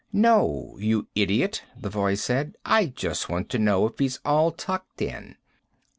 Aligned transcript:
"No, 0.11 0.77
you 0.79 1.09
idiot," 1.13 1.61
the 1.79 1.91
voice 1.91 2.23
said. 2.23 2.55
"I 2.65 2.87
just 2.87 3.29
want 3.29 3.49
to 3.51 3.59
know 3.59 3.85
if 3.85 3.99
he's 3.99 4.19
all 4.25 4.49
tucked 4.49 4.99
in." 4.99 5.35